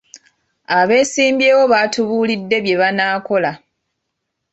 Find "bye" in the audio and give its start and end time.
2.65-2.75